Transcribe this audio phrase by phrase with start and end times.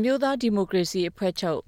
[0.00, 1.60] အမျိုးသားဒီမိုကရေစီအဖွဲ့ချုပ်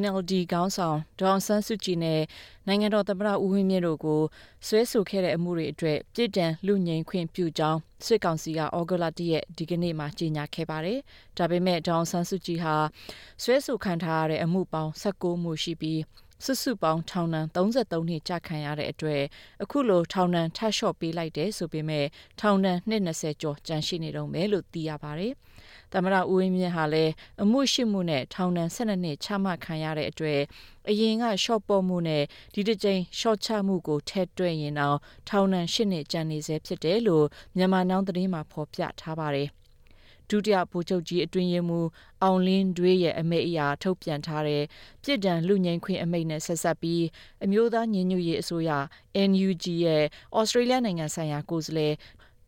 [0.00, 2.20] NLD ခေါင်းဆောင်ဒေါအောင်ဆန်းစုကြည်နဲ့
[2.66, 4.22] နိုင်ငံတော်သမ္မတဦးဝင်းမြင့်တို့ကို
[4.66, 10.98] ဆွဲဆိုခဲ့တဲ့အမှုတွေအတွက်ပြည်တံလူငင်ခွင့်ပြုကြောင်းစစ်ကောင်စီကဩဂုတ်လ၁ရက်ဒီကနေ့မှကြေညာခဲ့ပါတယ်။
[11.38, 12.76] ဒါပေမဲ့ဒေါအောင်ဆန်းစုကြည်ဟာ
[13.42, 16.00] ဆွဲဆိုခံထားရတဲ့အမှုပေါင်း16မှုရှိပြီး
[16.44, 19.22] စုစုပေါင်းထောင်ဒဏ်33နှစ်ကြာခံရတဲ့အတွက်
[19.62, 22.06] အခုလိုထောင်ဒဏ်ထပ်လျှော့ပေးလိုက်တယ်ဆိုပေမဲ့
[22.40, 25.32] ထောင်ဒဏ်20ကျော်ကျန်ရှိနေတော့မယ်လို့သိရပါတယ်။
[25.92, 30.40] သမရဦးဝင်းမြင့်ဟာလည်းအမှုရှိမှုနဲ့ထောင်ဒဏ်12နှစ်ချမှတ်ခံရတဲ့အတွက်
[30.88, 32.24] အရင်ကရှော့ပေါ်မှုနဲ့
[32.54, 39.48] ဒီတစ်ကြိမ်ရှော့ချမှုကိုထည့်တွက်ရင်တော့ထောင်ဒဏ်8နှစ်ကျန်နေစေဖြစ်တယ်လို့မြန်မာနောင်သတင်းမှာဖော်ပြထားပါတယ်
[40.30, 41.88] ဒုတိယဗိုလ်ချုပ်ကြီးအတွင်းရေးမှူး
[42.22, 44.62] အောင်လင်းတွေးရဲ့အမိန့်အရာထုတ်ပြန်ထားတဲ့
[45.02, 47.04] ပြည်တံလူငိမ့်ခွင့်အမိန့်နဲ့ဆက်ဆက်ပြီး
[47.44, 48.70] အမျိုးသားညီညွတ်ရေးအစိုးရ
[49.30, 50.04] NUG ရဲ့
[50.38, 51.94] ဩစတြေးလျနိုင်ငံဆိုင်ရာကိုယ်စားလှယ်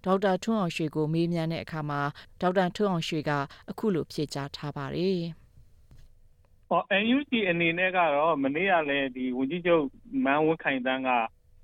[0.05, 2.01] ဒေါက်တာထွန်းအောင်ရွှေကိုမေးမြန်းတဲ့အခါမှာ
[2.41, 3.31] ဒေါက်တာထွန်းအောင်ရွှေက
[3.71, 5.21] အခုလိုဖြေကြားထားပါတယ်။
[6.69, 9.85] ဟော NUG အနေနဲ့ကတော့မနေ့ကလည်းဒီဝန်ကြီးချုပ်
[10.25, 11.11] မန်းဝင်းခိုင်တန်းက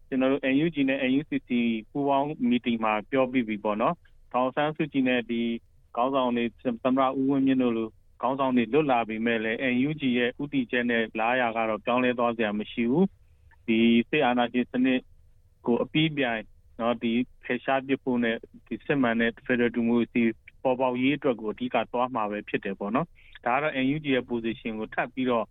[0.09, 1.51] ကျွန်တော်တို့ NUG နဲ့ NUCC
[1.91, 3.95] ပူးပေါင်းမီတင်မှာပြောပြီးပြီပေါ့နော်။
[4.33, 5.43] ထောင်ဆန်းစုကြည်နဲ့ဒီ
[5.97, 6.45] ခေါင်းဆောင်တွေ
[6.83, 7.89] သမ္မတဦးဝင်းမြင့်တို့လို
[8.23, 13.05] ခေါင်းဆောင်တွေလွတ်လာပြီမဲ့လည်း NUG ရဲ့ဥတီချက်နဲ့လာရကတော့ပြောင်းလဲသွားစရာမရှိဘူး။
[13.67, 15.01] ဒီစစ်အာဏာရှင်စနစ်
[15.67, 16.43] ကိုအပြီးပြိုင်
[16.81, 17.13] နော်ဒီ
[17.45, 20.25] ဖယ်ရှားပစ်ဖို့နဲ့ဒီစစ်မှန်တဲ့ Federal Democracy
[20.63, 23.07] ပေါ်ပေါက်ရေးအတွက်ကိုအဓိကသွားမှာပဲဖြစ်တယ်ပေါ့နော်
[23.45, 25.47] ဒါကတော့ NUG ရဲ့ position ကိုထပ်ပြီးတော့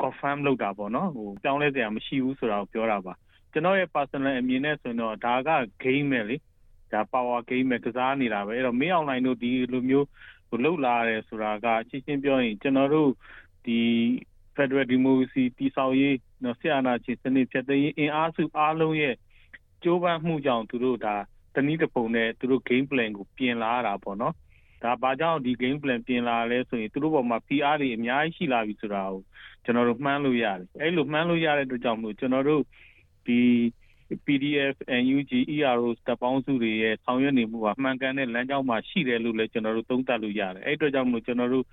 [0.00, 3.12] confirm လုပ်တာပေါ့နော်ဟိုပြောင်းလဲစရာမရှိဘူးဆိုတာကိုပြောတာပါ
[3.52, 5.50] ကျွန်တော်ရဲ့ personal အမြင်နဲ့ဆိုရင်တော့ဒါက
[5.82, 6.36] game ပဲလေ
[6.92, 10.06] ဒါ power game ပဲကစားနေတာပဲအဲ့တော့မင်းအောင်လိုင်းတို့ဒီလိုမျိုး
[10.48, 13.10] ဟိုလှုပ်လာရတယ်ဆိုတာကချင်းချင်းပြောရင်ကျွန်တော်တို့
[13.66, 13.80] ဒီ
[14.56, 19.14] Federal Democracy တည်ဆောက်ရေးနော်ဆရာနာချင်းစနစ်ဖြတ်သိမ်းရေးအင်အားစုအားလုံးရဲ့
[19.82, 21.14] ကြိုးပမ်းမှုကြောင့်သူတို့ဒါ
[21.54, 24.34] တနည်းတစ်ပုံနဲ့သူတို့ game plan ကိုပြင်လာရတာပေါ့နော်
[24.82, 29.22] ဒါဘာကြောင့်ဒီ game plan ပြင်လာလဲဆိုရင်သူတို့ပေါ်မှာ PR တွေအများကြီးရှိလာပြီဆိုတာကို
[29.64, 32.62] ကျွန်တော်တို့မှန်းလို့ရတယ်အဲ့လိုမှန်းလို့ရတဲ့အတွက်ကြောင့်မို့ကျွန်တော်တို့
[33.26, 33.40] ဒီ
[34.26, 41.64] PDF NUG ERO တပ်ပေါင်းစုတွေရဲ့ဆောင်ရွက်နေမှုဟာမှန်ကန်တဲ့လမ်းကြောင်းမှာရှိတယ်လို့လည်းကျွန်တော်တို့သုံးသပ်လို့ရတယ်အဲ့အတွက်ကြောင့်မို့ကျွန်တော်တို့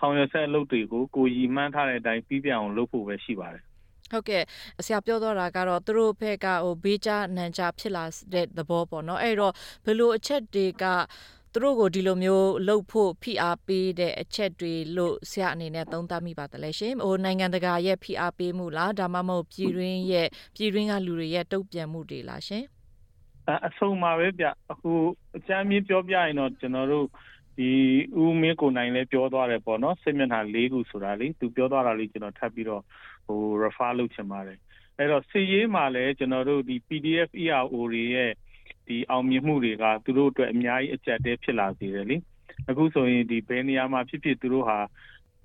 [0.00, 3.64] ဆောင်ရွက်ဆက်အလုပ်တွေကိုကိုကြီးမှန်းထားတဲ့အတိုင်းပြီးပြအောင်လုပ်ဖို့ပဲရှိပါတယ်
[4.12, 4.42] ဟုတ်ကဲ့
[4.84, 9.52] ဆရာပြောတော့တာကတော့သူတို့ဘက်ကဟိုဘေးချနန်ချဖြစ်လာတဲ့သဘောပေါ့နော်အဲ့တော့
[9.84, 10.84] ဘယ်လိုအချက်တွေက
[11.58, 22.64] သူတို့ကိုဒီလိုမျိုးလှုပ်ဖို့ဖိအားပေးတဲ့အချက်တွေလို့ဆရာအနေနဲ့သုံးသပ်မိပါတယ်လေရှင်ဟိုနိုင်ငံတကာရဲ့ဖိအားပေးမှုလားဒါမှမဟုတ်ပြည်တွင်းရဲ့ပြည်တွင်းကလူတွေရဲ့တုံ့ပြန်မှုတွေလားရှင်
[23.66, 24.92] အဆုံးမှာပဲဗျအခု
[25.36, 27.06] အချမ်းမြင့်ပြောပြရင်တော့ကျွန်တော်တို့
[27.58, 27.70] ဒီ
[28.22, 32.82] ဦးမင်းကိုနိုင်လည်းပြောသွားတယ်ပေါ့နော်စစ်မျက်နှာ၄ခုဆိုတာလေသူပြောသွားတာလေးကျွန်တော်ထပ်ပြီးတော့
[33.26, 34.58] ဟို refer လုပ်ချင်ပါတယ်
[34.98, 38.32] အဲ့တော့စီရေးမှာလည်းကျွန်တော်တို့ဒီ PDF ERO တွေရဲ့
[38.86, 42.16] ဒီအောင်မြင်မှုတွေကသူတို့အတွက်အများကြီးအကျက်တဲဖြစ်လာစေတယ်လေ
[42.68, 44.78] အခုဆိုရင်ဒီဘယ်နေရာမှာဖြစ်ဖြစ်သူတို့ဟာ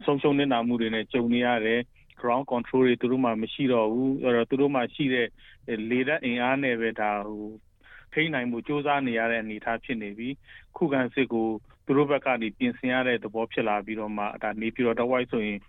[0.05, 1.79] ဆုံးရှုံးနေတာမှုတွေနဲ့ကြုံနေရတယ်
[2.21, 5.27] ground control တွေသူတို့မှမရှိတော့ဘူးအဲ့တော့သူတို့မှရှိတဲ့
[5.89, 7.49] လေတပ်အင်အားနဲ့ပဲဒါဟို
[8.13, 10.29] ထိနိုင်မှုစ조사နေရတဲ့အနေအထားဖြစ်နေပြီ
[10.77, 11.47] ခုခံစစ်ကို
[11.85, 15.59] သူတို့ဘက်ကနေပြင်ဆင်ရတဲ့သဘောဖြစ်လာပြီးတော့မှဒါနေပြီးတော့တဝိုက်ဆိုရင်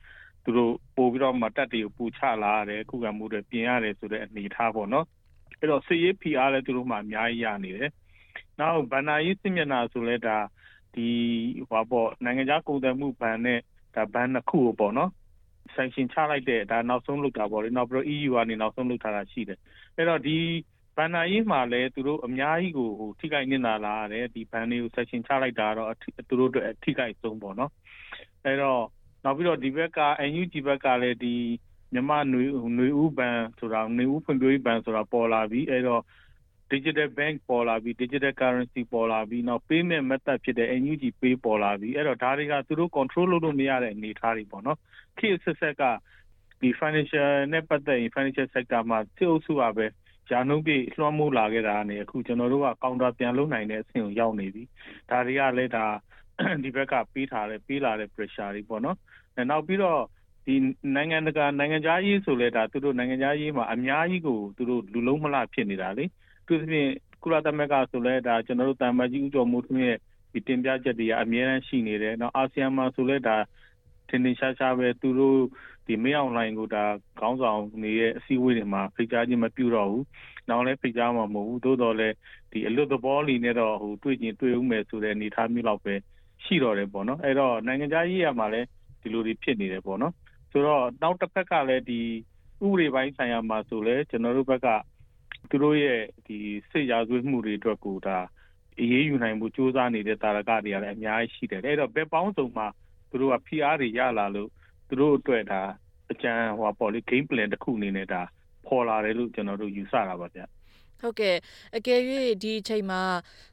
[0.44, 5.06] သူတို့ပို့ပြီးတော့မှတက်တွေကိုပူချလာရတယ်ခုခံမှုတွေပြင်ရတယ်ဆိုတဲ့အနေအထားပေါ့နော်
[5.62, 7.90] အဲ့တော့စစ်ရေး PR လည်းသူတို့မှအများကြီးရနေတယ်
[8.58, 10.36] နောက်ဗန္နာရေးစစ်မျက်နှာဆိုလဲဒါ
[10.94, 11.08] ဒီ
[11.68, 13.58] ဟောပေါ့နိုင်ငံခြားကုန်သွယ်မှုဘဏ်နဲ့
[13.94, 15.10] ဒါဘဏ်နှစ်ခုကိုပေါ့နော်
[15.74, 19.58] sanction ချလိုက်တဲ့ဒါနောက်ဆုံးလုပ်တာပေါ့လေနောက်ပြီးတော့ EU ကနေနောက်ဆုံးလုပ်ထားတာရှိတယ်
[19.96, 20.36] အဲ့တော့ဒီ
[20.96, 25.88] ဘန်နာရေးမှာလည်းသူတို့အများကြီးကိုဟိုထိခိုက်နေတာလာရတယ်ဒီဘန်တွေကို section ချလိုက်တာတော့
[26.28, 27.70] သူတို့အတွက်ထိခိုက်ဆုံးပေါ့နော်
[28.44, 28.82] အဲ့တော့
[29.24, 31.34] နောက်ပြီးတော့ဒီဘက်က NUG ဘက်ကလည်းဒီ
[31.93, 36.03] မြန်မာຫນွေຫນွေဥပန်ဆိုတာຫນွေဥဖွံ့ဖြိုးရေးဘဏ်ဆိုတာပေါ်လာပြီအဲ့တော့
[36.71, 44.77] digital bank ပေါ်လာပြီ digital currency ပေါ်လာပြီနောက် payment method ဖြစ်တဲ့ NUG Pay ပေါ်လာပြီအဲ့တော့ဒါတွေကသူတို့ control လုပ်လို့မရတဲ့အနေအထားတွေပေါ့နော်
[45.17, 45.83] ခေတ်ဆက်ဆက်က
[46.61, 49.85] ဒီ financial နဲ့ပတ်သက်ရင် financial sector မှာစစ်အုပ်စုကပဲ
[50.29, 54.63] ဂျာနှုံးပြည့်လွှမ်းမိုးလာခဲ့တာကနေအခုကျွန်တော်တို့ကကောင်တာပြန်လုပ်နိုင်တဲ့အဆင့်ကိုရောက်နေပြီ
[55.09, 55.85] ဒါတွေကလည်းဒါ
[56.63, 58.97] ဒီဘက်ကပေးထားတဲ့ပေးလာတဲ့ pressure တွေပေါ့နော်
[59.49, 60.01] နောက်ပြီးတော့
[60.46, 60.54] ဒီ
[60.96, 66.04] နိုင်ငံတကာနိုင်ငံခြားရေးဆိုလဲဒါသူတို့နိုင်ငံခြားရေးမှာအများကြီးကိုသူတို့လူလုံးမလားဖြစ်နေတာလေ
[66.46, 66.90] သူသဖြင့်
[67.22, 69.96] ကုလသမဂ္ဂဆိုလဲဒါကျွန်တော်တို့တာမကြီးဥကြော်မှုထွန်းရဲ့
[70.32, 73.36] ဒီတင်ပြချက်တွေကအများအားရှိနေတယ်။နောက်အာဆီယံမှာဆိုလဲဒါ
[74.08, 75.38] ထင်ထင်ရှားရှားပဲသူတို့
[75.86, 76.84] ဒီမေးအောင်လိုင်းကိုဒါ
[77.20, 80.04] ခေါင်းဆောင်နေရဲ့အစည်းအဝေးတွေမှာဖိတ်ကြားခြင်းမပြုတော့ဘူး။
[80.48, 82.14] နောက်လည်းဖိတ်ကြားမှာမဟုတ်ဘူး။သို့တော်လည်း
[82.52, 85.94] ဒီအလွတ်သဘောလီနဲ့တော့ဟိုတွေ့ချင်းတွေ့ဦးမယ်ဆိုတဲ့အနေအထားမျိုးလောက်ပဲ
[86.44, 88.66] ရှိတော့တယ်ပေါ့နော်။အဲ့တော့နိုင်ငံခြားရေးရမှာလည်း
[89.02, 90.12] ဒီလိုတွေဖြစ်နေတယ်ပေါ့နော်
[90.52, 92.00] ဆိုတော့နောက်တစ်ဖက်ကလည်းဒီ
[92.64, 94.68] ဥပဒေပိုင်းဆိုင်ရာမှာဆိုလဲကျွန်တော်တို့ဘက်က
[95.50, 96.38] သူတို့ရဲ့ဒီ
[96.70, 98.18] စစ်ရာဇဝတ်မှုတွေအတွက်ကိုဒါ
[98.78, 102.66] အေးအေးယူနိုင်မှုစ조사နေတဲ့တာရကတွေကလည်းအများကြီးရှိတယ်အဲ့တော့ဘက်ပေါင်းစုံမှာ
[103.10, 104.50] သူတို့က PR တွေရလာလို့
[104.88, 105.62] သူတို့အတွက်ဒါ
[106.12, 108.22] အကြံဟိုပေါ့လေ game plan တစ်ခုအနေနဲ့ဒါ
[108.66, 110.40] ပေါ်လာတယ်လို့ကျွန်တော်တို့ယူဆတာပါဗျ
[111.02, 111.36] ဟုတ်ကဲ့
[111.76, 112.00] အကယ်၍
[112.42, 113.02] ဒီအချိန်မှာ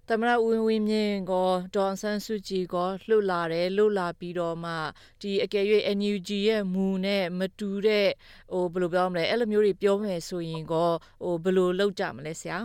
[0.10, 4.72] သမရဦးဝင်းမြင့်ကောဒေါ်ဆန်းစုကြည်ကောလှုပ်လာတယ်လှုပ်လာပြီးတော့မှ
[5.22, 5.66] ဒီအကယ်၍
[5.98, 8.07] NUG ရဲ့မူနဲ့မတူတဲ့
[8.51, 10.92] ဟိုဘယ်လိုပြောမလဲအဲ့လိုမျိုးတွေပြောမယ်ဆိုရင်ကော
[11.24, 12.57] ဟိုဘယ်လိုလုပ်ကြမလဲဆရာ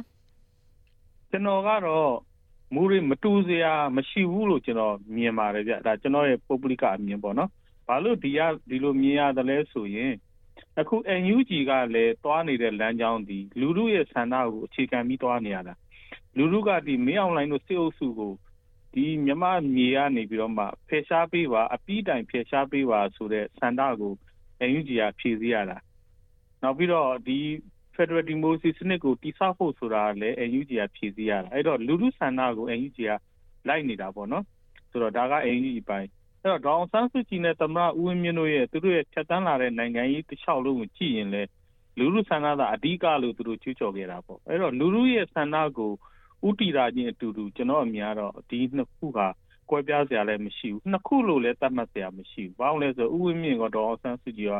[1.30, 2.12] ကျွန်တော်ကတော့
[2.74, 7.50] မူတွေမတူစရာမရှိဘူးလို့ကျွန်တော်မြင်ပါတယ်ဗျဒါကျွန်တော်ရဲ့ပုဂ္ဂလိကအမြင်ပေါ့နော်
[7.86, 10.12] ဘာလို့ဒီကဒီလိုမြင်ရတယ်လဲဆိုရင်
[10.80, 15.74] အခု NUG ကလည်းတွားနေတဲ့လမ်းကြောင်းဒီလူလူရဲ့ဆန္ဒကိုအခြေခံပြီးတွားနေရတာ
[16.36, 18.32] လူလူကဒီမင်းအွန်လိုင်းတို့စစ်အုပ်စုကို
[18.94, 19.44] ဒီမြမ
[19.74, 24.12] မြေကနေပြီးတော့မှဖယ်ရှားပေးပါအပြီးတိုင်ဖယ်ရှားပေးပါဆိုတဲ့ဆန္ဒကို
[24.68, 25.78] NUG ကဖြည့်ဆည်းရတာ
[26.62, 27.38] နောက်ပြီးတော့ဒီ
[27.94, 33.10] Federal Democracy စနစ်ကိုတိဆောက်ဖို့ဆိုတာလည်း NUG ကဖြည့်ဆည်းရတာအဲ့တော့လူလူဆန္ဒကို NUG က
[33.68, 34.44] လိုက်နေတာပေါ့နော်
[34.90, 36.08] ဆိုတော့ဒါက NUG ပိုင်း
[36.44, 41.42] အဲ့တော့ဒေါအောင်ဆန်းစုကြည်နဲ့သမ္မတဦးဝင်းမြင့်တို့ရဲ့သူတို့ရဲ့ဖြတ်တန်းလာတဲ့နိုင်ငံရေးတစ်လျှောက်လုံးကိုကြည့်ရင်လေ
[41.98, 45.92] လူလူဆန္ဒသာအဓိကလို့သူတို့ချွချော်ခဲ့တာပေါ့အဲ့တော့လူလူရဲ့ဆန္ဒကို
[46.48, 49.26] ဥတီတာချင်းအတူတူကျွန်တော်အမြင်ကတော့ဒီနှစ်ခုဟာ
[49.70, 54.54] ကွဲပြားစရာလည်းမရှိဘူးနှစ်ခုလို့လည်းသတ်မှတ်စရာမရှိဘူးဘာလို့လဲဆိုဦးဝင်းမြင့်ကဒေါအောင်ဆန်းစုကြည်က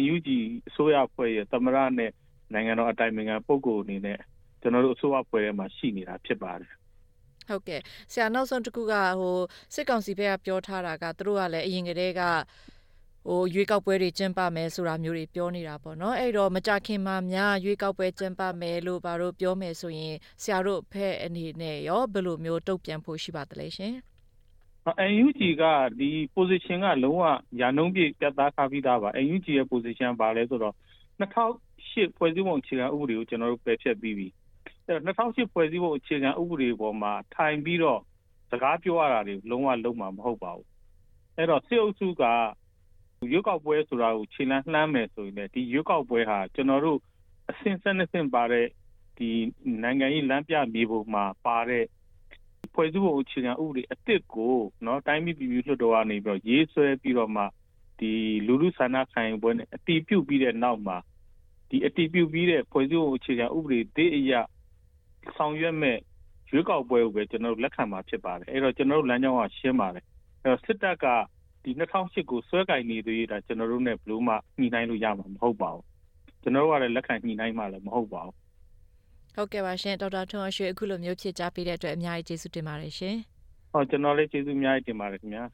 [0.00, 0.28] NUG
[0.68, 2.10] အစိုးရဖွဲ့ရဲ့သမ္မတနဲ့
[2.52, 4.18] နိုင်ငံတော်အတိုင်ပင်ခံပုဂ္ဂိုလ်အနေနဲ့
[4.60, 6.72] ကျွန်တော်တို့အစိုးရဖွဲ့ထဲမှာရှိနေတာဖြစ်ပါတယ်
[7.48, 7.80] ဟုတ်ကဲ့
[8.12, 9.38] ဆရာနောက်ဆုံးတစ်ခုကဟို
[9.74, 12.22] စစ်ကောင်စီဘက်ကပြောထားတာကသူတို့ကလည်းအရင်ကတည်းက
[13.28, 23.94] ဟိုရွေးကောက်ပွဲတွေကျင်းပမယ်ဆိုတာမျိုးတွေပြောနေတာပေါ့နော်အဲ့တော့မကြခင်မှာများရွေးကောက်ပွဲကျင်းပမယ်လို့ဘာလို့ပြောမယ်ဆိုရင်ဆရာတို့ဖက်အနေနဲ့ရောဘယ်လိုမျိုးတုံ့ပြန်ဖို့ရှိပါသလဲရှင်
[25.12, 25.64] NUG က
[25.98, 27.22] ဒီ position ကလုံးဝ
[27.60, 30.74] ရာနှုန်းပြည့်ပြတ်သားထားပြီးသားပါ NUG ရဲ့ position ပါလဲဆိုတော့
[31.20, 34.28] 2008ဖွဲ့စည်းပုံအခြေခံဥပဒေကိုကျွန်တော်တို့ပယ်ဖျက်ပြီးပြီ
[34.85, 38.01] အဲ့တော့2008ဖွဲ့စည်းပုံအခြေခံဥပဒေပေါ်မှာထိုင်ပြီးတော့
[38.51, 40.67] စကားပြောရတာတွေလုံးဝလုံးမှာမဟုတ်ပါဘူး
[41.37, 42.23] အဲ့တော့စစ်အုပ်စုက
[43.31, 46.99] ရွေးကောက်ပွဲဆိုတာကိုခြေလှမ်းလှမ်းမယ်ဆိုရင်လည်းဒီရွေးကောက်ပွဲဟာကျွန်တော်တို့
[47.49, 48.67] အဆင့်ဆက်နှစ်ဆင့်ပါတဲ့
[49.17, 49.29] ဒီ
[49.83, 51.85] နိုင်ငံရေးလမ်းပြမြေပုံမှာပါတဲ့
[52.73, 57.43] ဖွဲ့စည်းပုံအခြေခံဥပဒေအစ်စ်ကိုเนาะတိုင်းပြည်ပြည်လွှတ်တော်ကနေပြီးတော့ရေးဆွဲပြီးတော့မှ
[57.99, 58.11] ဒီ
[58.47, 60.97] လူလူဆန္ဒခံယူပွဲနဲ့အတီးပြုတ်ပြီးတဲ့နောက်မှာ
[61.69, 64.41] ဒီအတီးပြုတ်ပြီးတဲ့ဖွဲ့စည်းပုံအခြေခံဥပဒေဒေအရာ
[65.36, 65.98] ဆောင်ရွက်မဲ့
[66.50, 70.04] ရွေးကောက်ပွဲကိုပဲကျွန်တော်တို့လက်ခံမှာဖြစ်ပါတယ်အဲ့တော့ကျွန်တော်တို့လမ်းကြောင်းကရှင်းပါတယ်
[70.42, 71.06] အဲ့တော့စစ်တပ်က
[71.64, 75.84] ဒီ2008ကိုဆွဲကင်နေသေးတာကျွန်တော်တို့ ਨੇ ဘလို့မှညှိနှိုင်းလို့ရမှာမဟုတ်ပါဘူး
[76.42, 78.34] ကျွန်တော်တို့ကလည်းလက်ခံညှိနှိုင်းမှလည်းမဟုတ်ပါဘူး
[79.34, 83.16] ဟုတ်ကဲ့ပါရှင်ဒေါက်တာထွန်းအရွှေအခုလိုမျိုးဖြစ်ကြပေးတဲ့အတွက်အများကြီးကျေးဇူးတင်ပါတယ်ရှင်
[83.72, 85.44] ဟုတ်ကျွန်တော်လည်းကျေးဇူးအများကြီးတင်ပါတယ်ခင်ဗျာ